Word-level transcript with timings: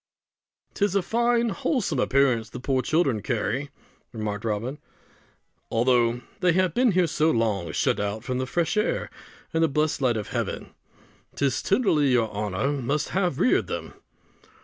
"'Tis 0.73 0.95
a 0.95 1.01
fine 1.03 1.49
wholesome 1.49 1.99
appearance 1.99 2.49
the 2.49 2.59
poor 2.59 2.81
children 2.81 3.21
carry," 3.21 3.69
remarked 4.11 4.43
Robin, 4.43 4.79
"although 5.69 6.21
they 6.39 6.53
have 6.53 6.73
been 6.73 6.93
here 6.93 7.05
so 7.05 7.29
long 7.29 7.71
shut 7.71 7.99
out 7.99 8.23
from 8.23 8.39
the 8.39 8.47
fresh 8.47 8.75
air 8.75 9.11
and 9.53 9.63
the 9.63 9.67
blessed 9.67 10.01
light 10.01 10.17
of 10.17 10.29
heaven. 10.29 10.71
'Tis 11.35 11.61
tenderly 11.61 12.07
your 12.07 12.31
honour 12.31 12.71
must 12.81 13.09
have 13.09 13.39
reared 13.39 13.67
them!" 13.67 13.93